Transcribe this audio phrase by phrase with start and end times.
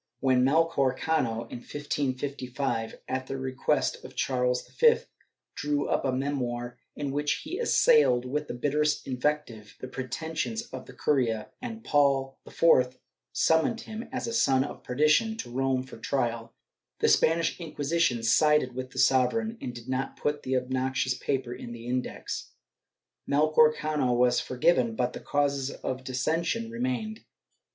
[0.19, 4.97] When Melchor Cano, in 1555, at the request of Charles V,
[5.53, 10.87] drew up a memoir in which he assailed, with the bitterest invective, the pretensions of
[10.87, 12.97] the curia, and Paul IV
[13.31, 16.55] summoned him, as a son of perdition, to Rome for trial,
[16.97, 21.73] the Spanish Inquisition sided with the sovereign and did not put the obnoxious paper in
[21.73, 22.53] the Index.*
[23.29, 27.23] Melchor Cano was forgiven, but the causes of dissension remained.